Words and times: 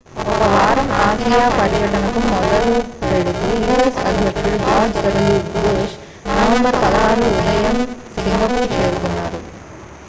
ఒక 0.21 0.43
వారం 0.53 0.87
ఆసియా 1.01 1.43
పర్యటనను 1.57 2.21
మొదలుపెడుతూ 2.31 3.49
u.s. 3.67 3.95
అధ్యక్షుడు 4.05 4.57
george 4.65 4.97
w 5.05 5.29
bush 5.53 5.93
నవంబర్ 6.31 6.79
16 6.83 7.29
ఉదయం 7.33 7.77
సింగపూర్ 8.17 8.69
చేరుకున్నారు 8.75 9.41